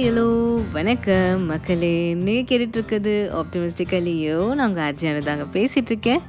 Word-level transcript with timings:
Hi 0.00 0.08
hello 0.08 0.62
வணக்கம். 0.72 1.42
மக்களே 1.46 2.14
நீ 2.14 2.42
கேட்டுட்ருக்குது 2.42 3.14
ஆப்டிமிஸ்டிக்கலியோ 3.38 4.54
நாங்கள் 4.54 4.92
அர்ஜுன 4.92 5.18
தாங்க 5.18 5.46
பேசிகிட்ருக்கேன் 5.52 6.22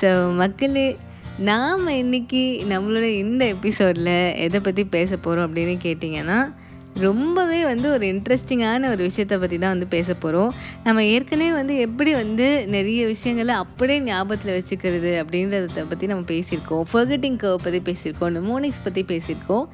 ஸோ 0.00 0.34
மக்களே 0.34 0.96
நாம் 1.38 1.88
இன்னைக்கு 1.88 2.64
நம்மளோட 2.70 3.02
இந்த 3.02 3.44
எபிசோடில் 3.44 4.34
எதை 4.34 4.60
பற்றி 4.60 4.84
பேச 4.84 5.16
போகிறோம் 5.16 5.46
அப்படின்னு 5.48 5.76
கேட்டிங்கன்னா 5.82 6.54
ரொம்பவே 6.94 7.64
வந்து 7.64 7.92
ஒரு 7.92 8.06
இன்ட்ரெஸ்டிங்கான 8.06 8.88
ஒரு 8.90 9.02
விஷயத்தை 9.02 9.38
பற்றி 9.38 9.58
தான் 9.58 9.70
வந்து 9.70 9.86
பேச 9.86 10.14
போகிறோம் 10.14 10.52
நம்ம 10.84 11.04
ஏற்கனவே 11.04 11.52
வந்து 11.52 11.78
எப்படி 11.78 12.12
வந்து 12.12 12.66
நிறைய 12.66 13.06
விஷயங்களை 13.06 13.54
அப்படியே 13.54 14.00
ஞாபகத்தில் 14.00 14.56
வச்சுக்கிறது 14.58 15.12
அப்படின்றத 15.24 15.88
பற்றி 15.88 16.06
நம்ம 16.06 16.24
பேசியிருக்கோம். 16.28 16.84
ஃபர்கட்டிங் 16.92 17.38
கர்வ் 17.42 17.64
பற்றி 17.64 17.82
பேசியிருக்கோம். 17.92 18.36
நிமோனிக்ஸ் 18.38 18.84
பற்றி 18.84 19.04
பேசியிருக்கோம். 19.08 19.66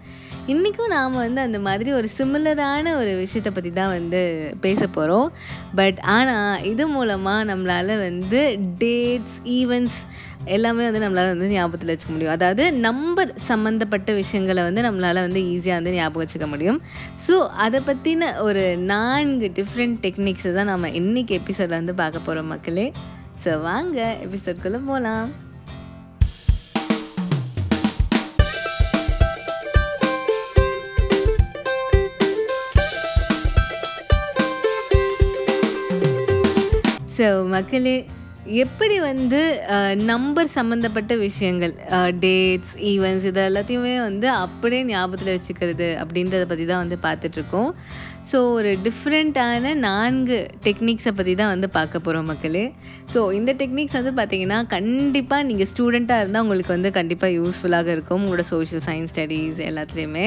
இன்றைக்கும் 0.52 0.93
நாம் 0.95 1.16
வந்து 1.23 1.41
அந்த 1.47 1.59
மாதிரி 1.65 1.91
ஒரு 1.97 2.09
சிமிலரான 2.19 2.93
ஒரு 2.98 3.11
விஷயத்தை 3.23 3.51
பற்றி 3.55 3.70
தான் 3.79 3.91
வந்து 3.97 4.20
பேச 4.65 4.80
போகிறோம் 4.95 5.27
பட் 5.79 5.98
ஆனால் 6.15 6.62
இது 6.70 6.84
மூலமாக 6.95 7.41
நம்மளால் 7.51 7.93
வந்து 8.05 8.41
டேட்ஸ் 8.83 9.37
ஈவெண்ட்ஸ் 9.56 9.98
எல்லாமே 10.55 10.84
வந்து 10.89 11.03
நம்மளால் 11.05 11.33
வந்து 11.33 11.48
ஞாபகத்தில் 11.55 11.92
வச்சுக்க 11.92 12.12
முடியும். 12.15 12.34
அதாவது 12.37 12.65
நம்பர் 12.87 13.33
சம்மந்தப்பட்ட 13.48 14.12
விஷயங்களை 14.20 14.65
வந்து 14.69 14.84
நம்மளால் 14.87 15.20
வந்து 15.27 15.42
ஈஸியாக 15.53 15.80
வந்து 15.80 15.95
ஞாபகம் 15.98 16.23
வச்சுக்க 16.25 16.48
முடியும். 16.55 16.80
ஸோ 17.27 17.37
அதை 17.65 17.80
பற்றின 17.91 18.30
ஒரு 18.47 18.65
நான்கு 18.92 19.51
டிஃப்ரெண்ட் 19.59 20.01
டெக்னிக்ஸை 20.06 20.55
தான் 20.61 20.73
நம்ம 20.73 20.92
இன்றைக்கி 21.03 21.34
எபிசோடில் 21.41 21.80
வந்து 21.80 21.97
பார்க்க 22.03 22.27
போகிறோம் 22.28 22.51
மக்களே. 22.55 22.87
ஸோ 23.45 23.61
வாங்க 23.69 24.01
எபிசோட்குள்ளே 24.27 24.80
போகலாம் 24.89 25.28
ஸோ 37.19 37.27
மக்களே 37.56 37.97
எப்படி 38.64 38.97
வந்து 39.11 39.41
நம்பர் 40.11 40.48
சம்மந்தப்பட்ட 40.56 41.12
விஷயங்கள் 41.25 41.72
டேட்ஸ் 42.25 42.75
ஈவெண்ட்ஸ் 42.91 43.27
இது 43.30 43.41
எல்லாத்தையுமே 43.48 43.94
வந்து 44.08 44.27
அப்படியே 44.44 44.83
ஞாபகத்தில் 44.91 45.33
வச்சுக்கிறது 45.34 45.88
அப்படின்றத 46.02 46.44
பற்றி 46.52 46.66
தான் 46.70 46.83
வந்து 46.84 46.98
பார்த்துட்ருக்கோம். 47.06 47.70
ஸோ 48.30 48.38
ஒரு 48.58 48.70
டிஃப்ரெண்ட்டான 48.86 49.75
நான்கு 49.88 50.38
டெக்னிக்ஸை 50.66 51.12
பற்றி 51.19 51.34
தான் 51.41 51.52
வந்து 51.55 51.69
பார்க்க 51.77 52.05
போகிறோம் 52.06 52.30
மக்களே. 52.33 52.64
ஸோ 53.12 53.20
இந்த 53.41 53.53
டெக்னிக்ஸ் 53.62 53.98
வந்து 54.00 54.14
பார்த்திங்கன்னா 54.20 54.60
கண்டிப்பாக 54.77 55.48
நீங்கள் 55.50 55.70
ஸ்டூடெண்ட்டாக 55.72 56.22
இருந்தால் 56.25 56.44
உங்களுக்கு 56.47 56.77
வந்து 56.77 56.92
கண்டிப்பாக 56.98 57.36
யூஸ்ஃபுல்லாக 57.38 57.94
இருக்கும். 57.97 58.22
உங்களோட 58.25 58.47
சோஷியல் 58.55 58.84
சயின்ஸ் 58.88 59.14
ஸ்டடீஸ் 59.14 59.60
எல்லாத்துலேயுமே. 59.70 60.27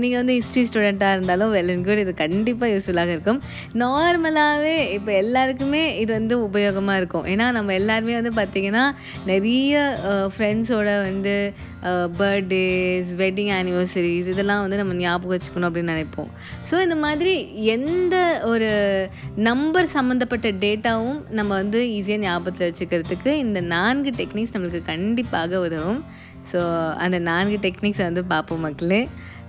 நீங்கள் 0.00 0.20
வந்து 0.20 0.34
ஹிஸ்ட்ரி 0.38 0.62
ஸ்டூடெண்ட்டாக 0.68 1.16
இருந்தாலும் 1.16 1.52
வெல் 1.56 1.70
அண்ட் 1.74 1.86
குட் 1.88 2.02
இது 2.02 2.12
கண்டிப்பாக 2.24 2.68
யூஸ்ஃபுல்லாக 2.72 3.14
இருக்கும். 3.16 3.40
நார்மலாகவே 3.82 4.74
இப்போ 4.96 5.10
எல்லாருக்குமே 5.22 5.82
இது 6.02 6.10
வந்து 6.18 6.34
உபயோகமாக 6.48 7.00
இருக்கும். 7.00 7.26
ஏன்னா 7.32 7.46
நம்ம 7.58 7.74
எல்லாருமே 7.80 8.16
வந்து 8.20 8.32
பார்த்திங்கன்னா 8.40 8.84
நிறைய 9.32 9.80
ஃப்ரெண்ட்ஸோட 10.34 10.88
வந்து 11.08 11.34
பர்த்டேஸ் 12.20 13.10
வெட்டிங் 13.22 13.50
ஆனிவர்சரிஸ் 13.56 14.30
இதெல்லாம் 14.32 14.62
வந்து 14.64 14.80
நம்ம 14.82 14.94
ஞாபகம் 15.02 15.34
வச்சுக்கணும் 15.34 15.68
அப்படின்னு 15.68 15.94
நினைப்போம். 15.94 16.30
ஸோ 16.68 16.74
இந்த 16.86 16.96
மாதிரி 17.04 17.34
எந்த 17.76 18.16
ஒரு 18.52 18.70
நம்பர் 19.48 19.92
சம்மந்தப்பட்ட 19.96 20.48
டேட்டாவும் 20.64 21.20
நம்ம 21.38 21.50
வந்து 21.62 21.80
ஈஸியாக 21.98 22.24
ஞாபகத்தில் 22.26 22.68
வச்சுக்கிறதுக்கு 22.70 23.32
இந்த 23.44 23.60
நான்கு 23.74 24.12
டெக்னிக்ஸ் 24.20 24.54
நம்மளுக்கு 24.56 24.82
கண்டிப்பாக 24.94 25.60
உதவும். 25.66 26.02
ஸோ 26.52 26.60
அந்த 27.04 27.18
நான்கு 27.30 27.58
டெக்னிக்ஸை 27.66 28.04
வந்து 28.10 28.24
பார்ப்போம் 28.34 28.66
மக்களே. 28.68 29.00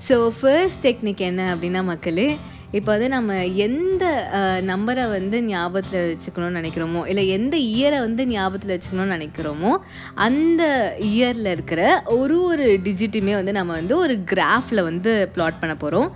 ஸோ 0.08 0.16
ஃபர்ஸ்ட் 0.38 0.86
டெக்னிக் 0.86 1.28
என்ன 1.32 1.42
அப்படின்னா 1.56 1.84
மக்களே 1.92 2.30
இப்போ 2.78 2.90
வந்து 2.94 3.08
நம்ம 3.14 3.36
எந்த 3.66 4.04
நம்பரை 4.70 5.06
வந்து 5.14 5.38
ஞாபகத்தில் 5.46 6.10
வச்சுக்கணும்னு 6.10 6.60
நினைக்கிறோமோ 6.60 7.02
இல்லை 7.12 7.24
எந்த 7.38 7.56
இயரை 7.70 8.00
வந்து 8.06 8.24
ஞாபகத்தில் 8.34 8.74
வச்சுக்கணும்னு 8.74 9.16
நினைக்கிறோமோ 9.18 9.72
அந்த 10.26 10.64
இயரில் 11.10 11.50
இருக்கிற 11.56 11.82
ஒரு 12.18 12.38
ஒரு 12.50 12.68
டிஜிட்டுமே 12.88 13.34
வந்து 13.40 13.54
நம்ம 13.60 13.74
வந்து 13.80 13.96
ஒரு 14.04 14.18
கிராஃபில் 14.34 14.82
வந்து 14.90 15.14
ப்ளாட் 15.36 15.60
பண்ண 15.62 15.76
போகிறோம் 15.84 16.10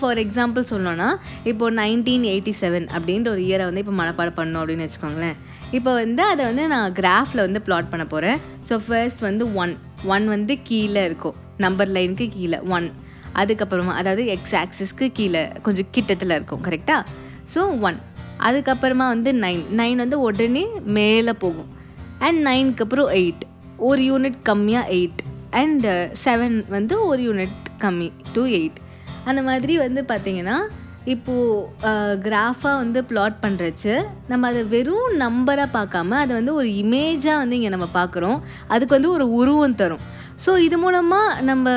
ஃபார் 0.00 0.22
எக்ஸாம்பிள் 0.24 0.70
சொல்லணும்னா 0.72 1.10
இப்போது 1.52 1.76
நைன்டீன் 1.82 2.26
எயிட்டி 2.32 2.54
செவன் 2.62 2.88
அப்படின்ற 2.96 3.30
ஒரு 3.36 3.44
இயரை 3.48 3.66
வந்து 3.70 3.84
இப்போ 3.84 3.96
மனப்பாடம் 4.02 4.38
பண்ணோம் 4.40 4.62
அப்படின்னு 4.62 4.86
வச்சுக்கோங்களேன். 4.86 5.36
இப்போ 5.78 5.92
வந்து 6.02 6.22
அதை 6.32 6.42
வந்து 6.50 6.66
நான் 6.74 6.94
கிராஃபில் 7.00 7.46
வந்து 7.46 7.62
ப்ளாட் 7.68 7.92
பண்ண 7.92 8.06
போகிறேன் 8.14 8.40
ஸோ 8.70 8.76
ஃபர்ஸ்ட் 8.86 9.22
வந்து 9.30 9.46
ஒன் 9.62 9.74
ஒன் 10.14 10.26
வந்து 10.34 10.54
கீழே 10.68 11.02
இருக்கும். 11.08 11.36
நம்பர் 11.64 11.90
லைனுக்கு 11.96 12.26
கீழே. 12.36 12.58
ஒன் 12.76 12.86
அதுக்கப்புறமா 13.40 13.92
அதாவது 14.00 14.24
எக்ஸ் 14.34 14.56
ஆக்சிஸ்க்கு 14.62 15.06
கீழே 15.18 15.42
கொஞ்சம் 15.66 15.90
கிட்டத்தில் 15.94 16.34
இருக்கும் 16.36 16.64
கரெக்டாக 16.66 17.02
ஸோ 17.54 17.62
ஒன் 17.88 17.98
அதுக்கப்புறமா 18.48 19.06
வந்து 19.14 19.32
நைன் 19.44 19.64
நைன் 19.80 19.98
வந்து 20.04 20.18
உடனே 20.20 20.64
மேலே 20.98 21.32
போகும். 21.44 21.70
அண்ட் 22.26 22.40
நைனுக்கு 22.48 22.84
அப்புறம் 22.86 23.10
எயிட் 23.20 23.44
ஒரு 23.88 24.02
யூனிட் 24.10 24.40
கம்மியாக 24.48 24.92
எயிட் 24.98 25.20
அண்ட் 25.62 25.86
செவன் 26.24 26.56
வந்து 26.76 26.94
ஒரு 27.06 27.20
யூனிட் 27.28 27.60
கம்மி 27.82 28.08
டு 28.34 28.42
எயிட் 28.58 28.78
அந்த 29.30 29.40
மாதிரி 29.48 29.74
வந்து 29.84 30.00
பார்த்திங்கன்னா 30.08 30.56
இப்போது 31.12 32.18
கிராஃபாக 32.26 32.80
வந்து 32.82 33.00
ப்ளாட் 33.10 33.36
பண்ணுறச்சு 33.44 33.94
நம்ம 34.30 34.48
அதை 34.50 34.62
வெறும் 34.74 35.14
நம்பராக 35.24 35.68
பார்க்காம 35.78 36.18
அதை 36.24 36.32
வந்து 36.40 36.52
ஒரு 36.60 36.68
இமேஜாக 36.82 37.40
வந்து 37.42 37.56
இங்கே 37.58 37.72
நம்ம 37.76 37.88
பார்க்குறோம். 38.00 38.38
அதுக்கு 38.74 38.96
வந்து 38.96 39.10
ஒரு 39.16 39.26
உருவம் 39.40 39.80
தரும். 39.80 40.04
ஸோ 40.44 40.52
இது 40.66 40.76
மூலமாக 40.82 41.42
நம்ம 41.48 41.72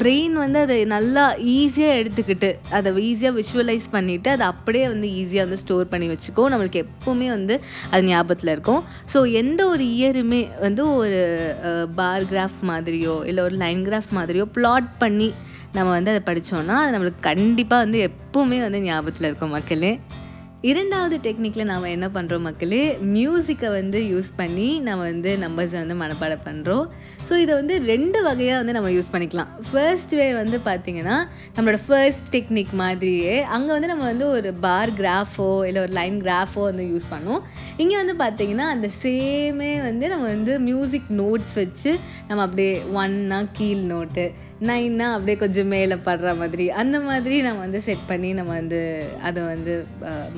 பிரெயின் 0.00 0.32
வந்து 0.42 0.58
அதை 0.66 0.78
நல்லா 0.94 1.24
ஈஸியாக 1.56 1.98
எடுத்துக்கிட்டு 2.00 2.50
அதை 2.76 2.90
ஈஸியாக 3.08 3.36
விஷுவலைஸ் 3.40 3.86
பண்ணிவிட்டு 3.92 4.30
அதை 4.36 4.46
அப்படியே 4.52 4.86
வந்து 4.94 5.08
ஈஸியாக 5.20 5.46
வந்து 5.46 5.60
ஸ்டோர் 5.62 5.92
பண்ணி 5.92 6.08
வச்சுக்கோ. 6.12 6.46
நம்மளுக்கு 6.52 6.82
எப்போவுமே 6.86 7.28
வந்து 7.36 7.56
அது 7.92 8.02
ஞாபகத்தில் 8.10 8.52
இருக்கும். 8.54 8.82
ஸோ 9.12 9.20
எந்த 9.42 9.60
ஒரு 9.74 9.86
இயருமே 9.98 10.42
வந்து 10.66 10.84
ஒரு 11.02 11.20
பார் 12.00 12.28
கிராஃப் 12.32 12.58
மாதிரியோ 12.72 13.16
இல்லை 13.30 13.44
ஒரு 13.50 13.56
லைன் 13.64 13.84
கிராஃப் 13.90 14.12
மாதிரியோ 14.20 14.46
ப்ளாட் 14.58 14.90
பண்ணி 15.04 15.30
நம்ம 15.72 15.90
வந்து 15.90 16.10
அதை 16.10 16.20
படித்தோன்னா 16.28 16.76
அது 16.76 16.98
நம்மளுக்கு 16.98 17.20
கண்டிப்பாக 17.20 17.82
வந்து 17.84 18.10
எப்போவுமே 18.10 18.58
வந்து 18.60 18.80
ஞாபகத்தில் 18.80 19.26
இருக்கும் 19.26 19.50
மக்களே. 19.50 20.00
இரண்டாவது 20.62 21.16
டெக்னிக்கில் 21.16 21.64
நாம் 21.64 21.82
என்ன 21.82 22.06
பண்ணுறோம் 22.08 22.40
மக்களே? 22.40 22.98
மியூசிக்கை 23.14 23.68
வந்து 23.70 24.00
யூஸ் 24.12 24.30
பண்ணி 24.36 24.78
நம்ம 24.78 25.02
வந்து 25.02 25.38
நம்பர்ஸை 25.40 25.78
வந்து 25.84 25.96
மனப்பாடம் 26.02 26.44
பண்ணுறோம் 26.44 26.86
ஸோ 27.30 27.36
இதை 27.42 27.54
வந்து 27.58 27.74
ரெண்டு 27.90 28.18
வகையாக 28.26 28.60
வந்து 28.60 28.74
நம்ம 28.76 28.88
யூஸ் 28.94 29.10
பண்ணிக்கலாம். 29.12 29.50
ஃபர்ஸ்ட் 29.66 30.14
வே 30.18 30.26
வந்து 30.38 30.56
பார்த்திங்கன்னா 30.64 31.16
நம்மளோட 31.56 31.78
ஃபர்ஸ்ட் 31.84 32.26
டெக்னிக் 32.34 32.72
மாதிரியே 32.80 33.34
அங்கே 33.56 33.70
வந்து 33.74 33.90
நம்ம 33.92 34.04
வந்து 34.12 34.26
ஒரு 34.36 34.50
பார் 34.64 34.92
கிராஃபோ 35.00 35.48
இல்லை 35.68 35.80
ஒரு 35.86 35.94
லைன் 36.00 36.16
கிராஃபோ 36.24 36.62
வந்து 36.70 36.84
யூஸ் 36.92 37.06
பண்ணுவோம். 37.12 37.44
இங்கே 37.82 37.96
வந்து 38.02 38.16
பார்த்திங்கன்னா 38.24 38.66
அந்த 38.74 38.88
சேமே 39.02 39.72
வந்து 39.88 40.06
நம்ம 40.12 40.26
வந்து 40.34 40.54
மியூசிக் 40.68 41.08
நோட்ஸ் 41.22 41.56
வச்சு 41.62 41.92
நம்ம 42.30 42.42
அப்படியே 42.46 42.72
ஒன்னா 43.00 43.40
கீழ் 43.58 43.84
நோட்டு 43.92 44.24
நைன்னா 44.68 45.06
அப்படியே 45.16 45.36
கொஞ்சம் 45.42 45.70
மேலே 45.74 45.96
படுற 46.06 46.32
மாதிரி 46.40 46.64
அந்த 46.80 46.96
மாதிரி 47.06 47.36
நம்ம 47.46 47.60
வந்து 47.66 47.80
செட் 47.86 48.02
பண்ணி 48.08 48.30
நம்ம 48.38 48.50
வந்து 48.60 48.80
அதை 49.28 49.40
வந்து 49.52 49.74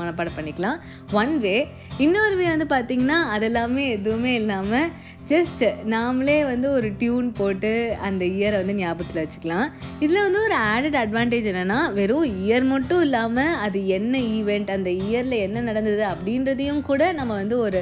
மனப்பாடம் 0.00 0.36
பண்ணிக்கலாம். 0.36 0.76
ஒன் 1.20 1.32
வே 1.44 1.56
இன்னொரு 2.04 2.36
வே 2.40 2.46
வந்து 2.54 2.68
பார்த்திங்கன்னா 2.74 3.18
அதெல்லாமே 3.36 3.86
எதுவுமே 3.96 4.34
இல்லாமல் 4.42 4.92
ஜஸ்ட் 5.30 5.62
நாமளே 5.92 6.36
வந்து 6.48 6.68
ஒரு 6.76 6.88
டியூன் 7.00 7.28
போட்டு 7.38 7.70
அந்த 8.06 8.22
இயரை 8.24 8.56
வந்து 8.60 8.74
ஞாபகத்தில் 8.80 9.20
வச்சுக்கலாம். 9.22 9.68
இதில் 10.04 10.24
வந்து 10.24 10.40
ஒரு 10.46 10.56
ஆடட் 10.70 10.98
அட்வான்டேஜ் 11.02 11.46
என்னென்னா 11.50 11.78
வெறும் 11.98 12.26
இயர் 12.42 12.66
மட்டும் 12.72 13.02
இல்லாமல் 13.06 13.54
அது 13.64 13.80
என்ன 13.96 14.18
ஈவெண்ட் 14.36 14.72
அந்த 14.76 14.90
இயரில் 15.04 15.36
என்ன 15.46 15.62
நடந்தது 15.68 16.02
அப்படின்றதையும் 16.12 16.82
கூட 16.90 17.12
நம்ம 17.20 17.32
வந்து 17.34 17.58
ஒரு 17.58 17.80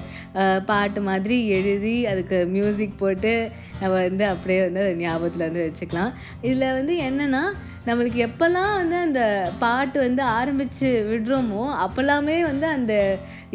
பாட்டு 0.70 1.02
மாதிரி 1.08 1.38
எழுதி 1.58 1.96
அதுக்கு 2.12 2.38
மியூசிக் 2.56 3.00
போட்டு 3.02 3.34
நம்ம 3.80 3.94
வந்து 4.08 4.26
அப்படியே 4.26 4.60
வந்து 4.66 4.82
அதை 4.84 4.94
ஞாபகத்தில் 5.04 5.48
வந்து 5.48 5.64
வச்சுக்கலாம். 5.68 6.12
இதில் 6.46 6.74
வந்து 6.78 6.96
என்னென்னா 7.08 7.42
நம்மளுக்கு 7.88 8.18
எப்போல்லாம் 8.26 8.72
வந்து 8.80 8.96
அந்த 9.06 9.20
பாட்டு 9.58 9.98
வந்து 10.06 10.22
ஆரம்பித்து 10.38 10.88
விடுறோமோ 11.10 11.62
அப்போல்லாமே 11.84 12.36
வந்து 12.42 12.66
அந்த 12.76 12.94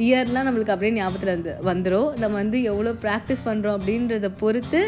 இயர்லாம் 0.05 0.47
நம்மளுக்கு 0.47 0.73
அப்படியே 0.75 0.95
ஞாபகத்தில் 0.95 1.35
வந்து 1.35 1.53
வந்துடும் 1.69 2.09
நம்ம 2.21 2.35
வந்து 2.43 2.59
எவ்வளோ 2.71 2.93
ப்ராக்டிஸ் 3.03 3.45
பண்ணுறோம் 3.49 3.77
அப்படின்றத 3.79 4.29
பொறுத்து 4.41 4.81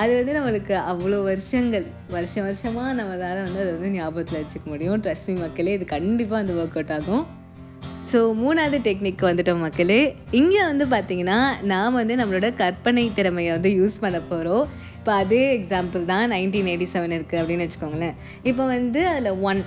அது 0.00 0.12
வந்து 0.18 0.32
நம்மளுக்கு 0.38 0.74
அவ்வளோ 0.90 1.16
வருஷங்கள் 1.30 1.86
வருஷம் 2.14 2.46
வருஷமாக 2.48 2.96
நம்மளால் 2.98 3.42
வந்து 3.46 3.60
அதை 3.62 3.70
வந்து 3.74 3.90
ஞாபகத்தில் 3.96 4.40
வச்சுக்க 4.40 4.66
முடியும். 4.70 5.00
ட்ரஸ்மி 5.06 5.34
மக்களே 5.40 5.74
இது 5.78 5.86
கண்டிப்பாக 5.96 6.42
அந்த 6.44 6.52
ஒர்க் 6.60 6.76
அவுட் 6.78 6.94
ஆகும். 6.96 7.24
ஸோ 8.12 8.18
மூணாவது 8.42 8.78
டெக்னிக் 8.86 9.26
வந்துட்டோம் 9.28 9.62
மக்களே. 9.66 10.00
இங்கே 10.40 10.62
வந்து 10.70 10.84
பார்த்திங்கன்னா 10.94 11.38
நாம் 11.72 11.98
வந்து 12.00 12.14
நம்மளோட 12.20 12.48
கற்பனை 12.62 13.04
திறமையை 13.18 13.52
வந்து 13.56 13.70
யூஸ் 13.80 14.02
பண்ண 14.04 14.18
போகிறோம் 14.30 14.64
இப்போ 15.02 15.14
அதே 15.22 15.40
எக்ஸாம்பிள் 15.54 16.02
தான் 16.10 16.28
நைன்டீன் 16.32 16.68
எயிட்டி 16.72 16.86
செவன் 16.92 17.14
இருக்குது 17.16 17.38
அப்படின்னு 17.38 17.64
வச்சுக்கோங்களேன். 17.64 18.12
இப்போ 18.50 18.64
வந்து 18.72 19.00
அதில் 19.12 19.40
ஒன் 19.48 19.60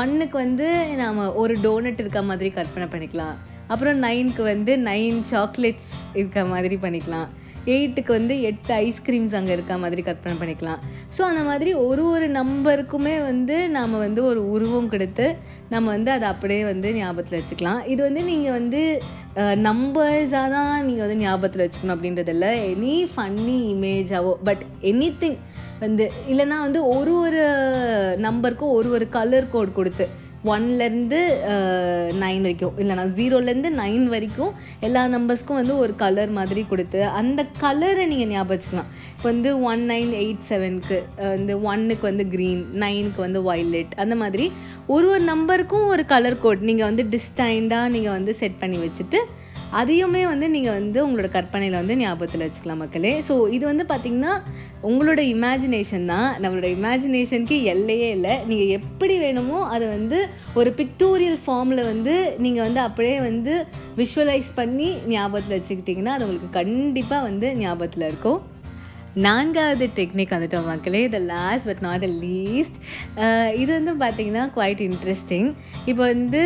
ஒன்னுக்கு 0.00 0.36
வந்து 0.42 0.66
நாம் 1.00 1.20
ஒரு 1.42 1.54
டோனட் 1.62 2.00
இருக்க 2.02 2.20
மாதிரி 2.30 2.48
கற்பனை 2.56 2.86
பண்ணிக்கலாம். 2.94 3.36
அப்புறம் 3.72 3.96
நைனுக்கு 4.06 4.42
வந்து 4.50 4.72
நைன் 4.90 5.20
சாக்லேட்ஸ் 5.30 5.94
இருக்க 6.18 6.44
மாதிரி 6.52 6.78
பண்ணிக்கலாம். 6.84 7.30
எயிட்டுக்கு 7.74 8.12
வந்து 8.18 8.34
எட்டு 8.48 8.72
ஐஸ்கிரீம்ஸ் 8.86 9.36
அங்கே 9.38 9.52
இருக்க 9.56 9.74
மாதிரி 9.84 10.02
கற்பனை 10.08 10.34
பண்ணிக்கலாம். 10.42 10.80
ஸோ 11.16 11.20
அந்த 11.30 11.42
மாதிரி 11.48 11.70
ஒரு 11.88 12.04
ஒரு 12.14 12.28
நம்பருக்குமே 12.38 13.16
வந்து 13.30 13.56
நாம் 13.76 14.02
வந்து 14.06 14.22
ஒரு 14.30 14.42
உருவம் 14.54 14.92
கொடுத்து 14.94 15.28
நம்ம 15.72 15.86
வந்து 15.96 16.10
அதை 16.14 16.26
அப்படியே 16.32 16.62
வந்து 16.70 16.88
ஞாபகத்தில் 16.98 17.38
வச்சுக்கலாம். 17.40 17.80
இது 17.92 18.00
வந்து 18.06 18.22
நீங்கள் 18.30 18.56
வந்து 18.58 18.80
நம்பர்ஸாக 19.68 20.48
தான் 20.56 20.74
நீங்கள் 20.88 21.04
வந்து 21.06 21.22
ஞாபகத்தில் 21.22 21.64
வச்சுக்கணும் 21.64 21.94
அப்படின்றதில்ல. 21.96 22.48
எனி 22.72 22.94
ஃபன்னி 23.12 23.56
இமேஜாவோ 23.74 24.32
பட் 24.48 24.64
எனி 24.90 25.08
திங் 25.22 25.38
வந்து 25.84 26.04
இல்லைன்னா 26.32 26.58
வந்து 26.66 26.80
ஒரு 26.96 27.14
ஒரு 27.24 27.40
நம்பருக்கும் 28.26 28.74
ஒரு 28.78 28.90
ஒரு 28.96 29.08
கலர் 29.16 29.52
கோட் 29.54 29.78
கொடுத்து 29.78 30.06
ஒன்லேருந்து 30.52 31.18
நைன் 32.22 32.42
வரைக்கும். 32.44 32.74
இல்லைனா 32.82 33.04
ஜீரோலேருந்து 33.18 33.70
நைன் 33.80 34.06
வரைக்கும் 34.14 34.52
எல்லா 34.86 35.02
நம்பர்ஸ்க்கும் 35.14 35.60
வந்து 35.60 35.74
ஒரு 35.82 35.92
கலர் 36.02 36.32
மாதிரி 36.38 36.62
கொடுத்து 36.72 37.00
அந்த 37.20 37.40
கலரை 37.62 38.04
நீங்கள் 38.12 38.30
ஞாபகம் 38.32 38.52
வச்சுக்கலாம் 38.54 38.90
இப்போ 39.16 39.28
வந்து 39.32 39.50
ஒன் 39.70 39.84
நைன் 39.90 40.12
எயிட் 40.22 40.44
செவனுக்கு 40.48 40.98
வந்து 41.34 41.54
ஒன்னுக்கு 41.70 42.06
வந்து 42.10 42.26
க்ரீன் 42.34 42.64
நைனுக்கு 42.82 43.20
வந்து 43.26 43.42
வயலட் 43.48 43.94
அந்த 44.04 44.16
மாதிரி 44.22 44.46
ஒரு 44.86 45.06
ஒரு 45.12 45.24
நம்பருக்கும் 45.32 45.86
ஒரு 45.86 46.04
கலர் 46.06 46.42
கோட் 46.44 46.66
நீங்கள் 46.70 46.88
வந்து 46.90 47.06
டிஸ்டைண்டாக 47.14 47.92
நீங்கள் 47.94 48.16
வந்து 48.18 48.34
செட் 48.34 48.60
பண்ணி 48.60 48.80
வச்சுட்டு 48.84 49.20
அதையுமே 49.80 50.22
வந்து 50.30 50.46
நீங்கள் 50.54 50.76
வந்து 50.78 50.98
உங்களோட 51.06 51.28
கற்பனையில் 51.36 51.78
வந்து 51.80 51.96
ஞாபகத்தில் 52.02 52.44
வச்சுக்கலாம் 52.44 52.82
மக்களே. 52.82 53.12
ஸோ 53.28 53.34
இது 53.56 53.64
வந்து 53.70 53.84
பார்த்திங்கன்னா 53.90 54.34
உங்களோட 54.88 55.20
இமேஜினேஷன் 55.34 56.06
தான். 56.12 56.28
நம்மளோட 56.42 56.68
இமேஜினேஷனுக்கு 56.76 57.58
எல்லையே 57.72 58.08
இல்லை. 58.16 58.34
நீங்கள் 58.50 58.72
எப்படி 58.78 59.14
வேணுமோ 59.24 59.60
அதை 59.74 59.86
வந்து 59.96 60.18
ஒரு 60.60 60.72
பிக்டோரியல் 60.80 61.38
ஃபார்மில் 61.44 61.88
வந்து 61.92 62.16
நீங்கள் 62.46 62.66
வந்து 62.68 62.82
அப்படியே 62.88 63.18
வந்து 63.28 63.54
விஷுவலைஸ் 64.02 64.50
பண்ணி 64.60 64.90
ஞாபகத்தில் 65.14 65.56
வச்சுக்கிட்டிங்கன்னா 65.58 66.16
அது 66.16 66.26
உங்களுக்கு 66.28 66.58
கண்டிப்பாக 66.60 67.28
வந்து 67.30 67.48
ஞாபகத்தில் 67.62 68.10
இருக்கும். 68.10 68.40
நான்காவது 69.24 69.86
டெக்னிக் 69.96 70.32
வந்துட்டோம் 70.34 70.68
மக்களே. 70.70 71.00
The 71.14 71.18
last 71.32 71.66
but 71.68 71.82
not 71.86 72.04
the 72.04 72.08
least 72.22 72.78
இது 73.60 73.70
வந்து 73.78 73.92
பார்த்திங்கன்னா 74.02 74.44
குவைட் 74.56 74.80
இன்ட்ரெஸ்டிங் 74.86 75.48
இப்போ 75.90 76.02
வந்து 76.12 76.42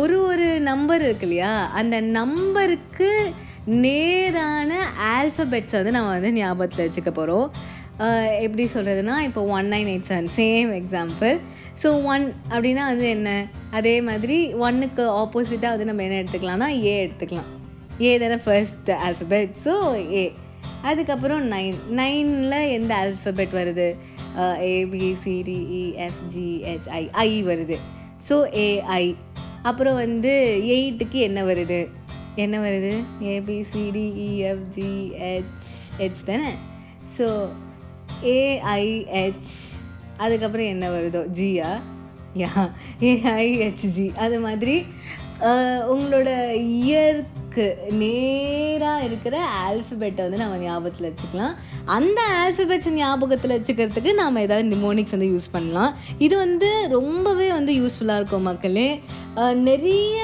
ஒரு 0.00 0.16
ஒரு 0.30 0.48
நம்பர் 0.70 1.04
இருக்கு 1.06 1.26
இல்லையா? 1.28 1.54
அந்த 1.80 1.96
நம்பருக்கு 2.18 3.10
நேரான 3.84 4.70
ஆல்ஃபபெட்ஸை 5.16 5.76
வந்து 5.80 5.96
நம்ம 5.96 6.12
வந்து 6.16 6.30
ஞாபகத்தில் 6.38 6.84
வச்சுக்க 6.86 7.12
போகிறோம் 7.18 7.48
எப்படி 8.44 8.64
சொல்கிறதுனா 8.76 9.16
இப்போ 9.28 9.42
one 9.56 9.68
nine 9.74 9.90
eight 9.94 10.08
seven 10.10 10.30
same 10.38 10.70
example 10.78 11.34
so 11.82 11.88
one 12.12 12.24
அப்படின்னா 12.52 12.84
வந்து 12.92 13.06
என்ன? 13.16 13.30
அதே 13.78 13.96
மாதிரி 14.08 14.38
ஒன்னுக்கு 14.66 15.04
ஆப்போசிட்டாக 15.22 15.74
வந்து 15.74 15.88
நம்ம 15.90 16.04
என்ன 16.06 16.20
எடுத்துக்கலாம்னா 16.22 16.70
ஏ 16.86 16.94
எடுத்துக்கலாம். 17.06 17.50
ஏ 18.06 18.12
தானே 18.22 18.38
ஃபர்ஸ்ட் 18.46 18.90
ஆல்ஃபபெட் 19.06 19.52
ஸோ 19.66 19.74
ஏ 20.16 20.24
அதுக்கப்புறம் 20.82 21.52
நைன் 21.52 21.74
நைனில் 21.90 22.70
எந்த 22.70 22.94
ஆல்ஃபபெட் 22.94 23.52
வருது? 23.52 23.96
ஏபிசிடிஇஎஃப்ஜிஹெச்ஐ 24.58 27.08
ஐ 27.12 27.42
e, 27.42 27.46
வருது. 27.46 27.78
ஸோ 28.28 28.64
ஏஐ 28.64 29.14
அப்புறம் 29.62 29.94
வந்து 29.94 30.60
எயிட்டுக்கு 30.66 31.20
என்ன 31.20 31.44
வருது? 31.44 31.88
என்ன 32.34 32.58
வருது? 32.58 33.02
ஏபிசிடிஇஎஃப்ஜிஹெச் 33.22 35.72
ஹெச் 35.98 36.22
e, 36.22 36.26
தானே? 36.26 36.52
ஸோ 37.18 37.48
ஏஐஹெச் 38.24 39.52
அதுக்கப்புறம் 40.16 40.66
என்ன 40.66 40.90
வருதோ? 40.90 41.38
ஜியா 41.38 41.80
யா? 42.36 42.70
ஏஐஹெச்ஜி 43.00 44.16
அது 44.16 44.40
மாதிரி 44.40 44.84
உங்களோட 45.88 46.56
இயருக்கு 47.52 47.94
நேராக 48.02 49.06
இருக்கிற 49.08 49.36
ஆல்ஃபபெட்டை 49.68 50.22
வந்து 50.24 50.40
நம்ம 50.42 50.56
ஞாபகத்தில் 50.64 51.08
வச்சுக்கலாம். 51.08 51.54
அந்த 51.96 52.20
ஆல்ஃபபெட்ஸ் 52.42 52.90
ஞாபகத்தில் 52.98 53.54
வச்சுக்கிறதுக்கு 53.56 54.12
நாம் 54.20 54.42
ஏதாவது 54.44 54.66
நிமோனிக்ஸ் 54.74 55.14
வந்து 55.16 55.30
யூஸ் 55.32 55.52
பண்ணலாம். 55.56 55.92
இது 56.26 56.34
வந்து 56.44 56.68
ரொம்பவே 56.96 57.48
வந்து 57.58 57.72
யூஸ்ஃபுல்லாக 57.80 58.20
இருக்கும் 58.20 58.48
மக்களே. 58.50 58.88
நிறைய 59.68 60.18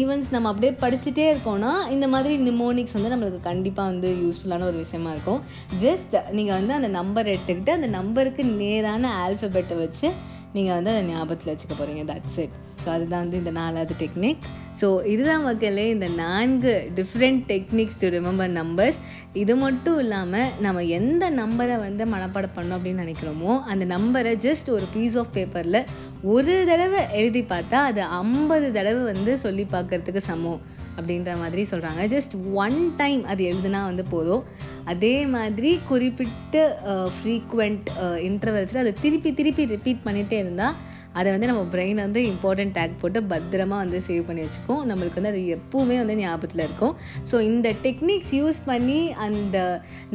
ஈவெண்ட்ஸ் 0.00 0.32
நம்ம 0.34 0.50
அப்படியே 0.52 0.72
படிச்சுட்டே 0.84 1.26
இருக்கோம்னா 1.32 1.72
இந்த 1.96 2.06
மாதிரி 2.14 2.34
நிமோனிக்ஸ் 2.48 2.96
வந்து 2.98 3.12
நம்மளுக்கு 3.14 3.40
கண்டிப்பாக 3.50 3.90
வந்து 3.92 4.10
யூஸ்ஃபுல்லான 4.24 4.66
ஒரு 4.70 4.78
விஷயமா 4.84 5.12
இருக்கும். 5.16 5.40
ஜஸ்ட் 5.84 6.16
நீங்கள் 6.38 6.58
வந்து 6.60 6.76
அந்த 6.78 6.90
நம்பர் 6.98 7.32
எடுத்துக்கிட்டு 7.34 7.78
அந்த 7.78 7.90
நம்பருக்கு 7.98 8.44
நேரான 8.62 9.12
ஆல்ஃபபெட்டை 9.24 9.78
வச்சு 9.84 10.10
நீங்கள் 10.56 10.76
வந்து 10.78 10.92
அதை 10.94 11.02
ஞாபகத்தில் 11.12 11.52
வச்சுக்க 11.54 11.74
போகிறீங்க 11.76 12.04
தட்ஸ் 12.12 12.40
இட் 12.44 12.56
ஸோ 12.84 12.90
அதுதான் 12.90 13.20
வந்து 13.20 13.36
இந்த 13.36 13.50
நாலாவது 13.50 13.94
டெக்னிக் 13.98 14.42
ஸோ 14.80 15.04
இதுதான் 15.04 15.42
மக்களே 15.42 15.90
இந்த 15.90 16.08
நான்கு 16.08 16.90
different 16.94 17.42
techniques 17.46 17.98
to 18.00 18.08
remember 18.08 18.52
numbers 18.52 18.98
இது 19.32 19.56
மட்டும் 19.56 19.98
இல்லாமல் 19.98 20.50
நம்ம 20.60 20.82
எந்த 20.82 21.30
நம்பரை 21.30 21.78
வந்து 21.78 22.06
மனப்பாடம் 22.06 22.56
பண்ணோம் 22.56 22.76
அப்படின்னு 22.78 23.04
நினைக்கிறோமோ 23.04 23.62
அந்த 23.62 23.84
நம்பரை 23.84 24.34
ஜஸ்ட் 24.36 24.70
ஒரு 24.70 24.84
பீஸ் 24.94 25.16
ஆஃப் 25.16 25.32
பேப்பரில் 25.32 25.84
ஒரு 26.22 26.64
தடவை 26.66 26.98
எழுதி 27.12 27.40
பார்த்தா 27.40 27.72
அது 27.72 28.02
ஐம்பது 28.02 28.72
தடவை 28.72 29.02
வந்து 29.02 29.38
சொல்லி 29.38 29.66
பார்க்குறதுக்கு 29.72 30.18
சமம் 30.18 30.60
அப்படின்ற 30.96 31.38
மாதிரி 31.38 31.62
சொல்கிறாங்க 31.70 32.02
ஜஸ்ட் 32.04 32.54
ஒன் 32.54 32.92
டைம் 32.96 33.24
அது 33.24 33.44
எழுதுனா 33.44 33.82
வந்து 33.84 34.04
போதும். 34.04 34.44
அதே 34.84 35.26
மாதிரி 35.26 35.80
குறிப்பிட்ட 35.88 36.78
ஃப்ரீக்குவெண்ட் 37.16 37.88
இன்டர்வல்ஸில் 38.22 38.76
அதை 38.76 38.92
திருப்பி 39.02 39.34
திருப்பி 39.34 39.64
ரிப்பீட் 39.64 40.04
பண்ணிகிட்டே 40.04 40.32
இருந்தால் 40.32 40.74
அதை 41.18 41.28
வந்து 41.34 41.48
நம்ம 41.50 41.62
பிரெயின் 41.74 42.00
வந்து 42.04 42.20
இம்பார்ட்டன்ட் 42.32 42.74
டேக் 42.78 42.94
போட்டு 43.02 43.20
பத்திரமா 43.32 43.76
வந்து 43.84 43.98
சேவ் 44.08 44.24
பண்ணி 44.28 44.42
வச்சுக்கும். 44.44 44.82
நம்மளுக்கு 44.90 45.18
வந்து 45.20 45.32
அது 45.34 45.42
எப்போவுமே 45.56 45.96
வந்து 46.02 46.16
ஞாபகத்தில் 46.22 46.64
இருக்கும். 46.66 46.94
ஸோ 47.30 47.38
இந்த 47.50 47.68
டெக்னிக்ஸ் 47.86 48.32
யூஸ் 48.40 48.60
பண்ணி 48.70 49.00
அந்த 49.26 49.58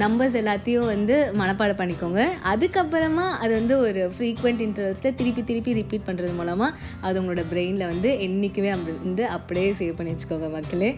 நம்பர்ஸ் 0.04 0.38
எல்லாத்தையும் 0.42 0.90
வந்து 0.94 1.18
மனப்பாடம் 1.42 1.82
பண்ணிக்கோங்க. 1.82 2.24
அதுக்கப்புறமா 2.54 3.28
அது 3.44 3.54
வந்து 3.60 3.78
ஒரு 3.88 4.04
ஃப்ரீக்வெண்ட் 4.18 4.64
இன்டர்வல்ஸில் 4.68 5.18
திருப்பி 5.22 5.44
திருப்பி 5.52 5.78
ரிப்பீட் 5.82 6.08
பண்ணுறது 6.10 6.34
மூலமாக 6.42 6.72
அது 7.08 7.22
உங்களோட 7.22 7.46
பிரெயினில் 7.54 7.92
வந்து 7.94 8.12
என்றைக்குமே 8.28 8.74
வந்து 9.06 9.26
அப்படியே 9.38 9.70
சேவ் 9.82 9.98
பண்ணி 10.00 10.14
வச்சுக்கோங்க 10.14 10.50
மக்களே. 10.58 10.92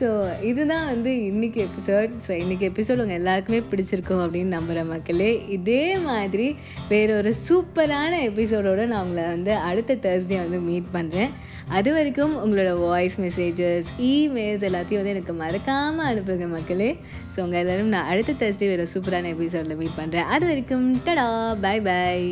ஸோ 0.00 0.08
இதுதான் 0.42 0.86
வந்து 0.86 1.10
இன்றைக்கி 1.26 1.60
எபிசோட் 1.62 2.10
ஸோ 2.26 2.32
இன்றைக்கி 2.32 2.64
எபிசோட் 2.68 3.00
உங்கள் 3.00 3.16
எல்லாருக்குமே 3.16 3.60
பிடிச்சிருக்கும் 3.70 4.22
அப்படின்னு 4.24 4.56
நம்புகிற 4.56 4.84
மக்களே 4.84 5.46
இதே 5.48 5.96
மாதிரி 5.98 6.46
வேறொரு 6.88 7.34
சூப்பரான 7.48 8.12
எபிசோடோடு 8.28 8.86
நான் 8.86 9.02
உங்களை 9.02 9.24
வந்து 9.26 9.52
அடுத்த 9.62 9.98
தேர்ஸ்டே 10.02 10.38
வந்து 10.42 10.60
மீட் 10.60 10.92
பண்ணுறேன் 10.92 11.32
அது 11.68 11.92
வரைக்கும் 11.92 12.34
உங்களோட 12.42 12.78
வாய்ஸ் 12.80 13.20
மெசேஜஸ் 13.20 13.88
இமெயில்ஸ் 14.10 14.68
எல்லாத்தையும் 14.70 14.96
வந்து 14.96 15.10
எனக்கு 15.10 15.32
மறக்காமல் 15.34 16.06
அனுப்புங்க 16.06 16.48
மக்களே. 16.48 16.90
ஸோ 17.34 17.40
உங்கள் 17.40 17.60
எல்லோரும் 17.60 17.88
நான் 17.88 18.06
அடுத்த 18.06 18.38
தேர்ஸ்டே 18.40 18.68
வேறு 18.68 18.92
சூப்பரான 18.94 19.32
எபிசோடில் 19.32 19.76
மீட் 19.76 19.98
பண்ணுறேன் 19.98 20.28
அது 20.28 20.46
வரைக்கும் 20.46 20.88
டடா 21.06 21.26
பாய் 21.60 21.80
பாய் 21.80 22.30